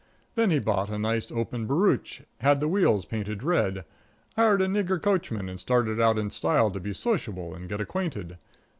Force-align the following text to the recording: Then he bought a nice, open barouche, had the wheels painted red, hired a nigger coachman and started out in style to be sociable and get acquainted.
Then 0.33 0.49
he 0.49 0.57
bought 0.57 0.89
a 0.89 0.97
nice, 0.97 1.31
open 1.31 1.67
barouche, 1.67 2.21
had 2.39 2.59
the 2.59 2.67
wheels 2.67 3.05
painted 3.05 3.43
red, 3.43 3.85
hired 4.35 4.63
a 4.63 4.65
nigger 4.65 4.99
coachman 4.99 5.47
and 5.47 5.59
started 5.59 6.01
out 6.01 6.17
in 6.17 6.31
style 6.31 6.71
to 6.71 6.79
be 6.79 6.91
sociable 6.91 7.53
and 7.53 7.69
get 7.69 7.79
acquainted. 7.81 8.39